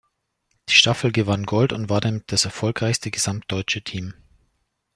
Die 0.67 0.73
Staffel 0.73 1.11
gewann 1.11 1.43
Gold 1.45 1.71
und 1.73 1.87
war 1.89 2.01
damit 2.01 2.31
das 2.31 2.45
erfolgreichste 2.45 3.11
"gesamtdeutsche" 3.11 3.83
Team. 3.83 4.15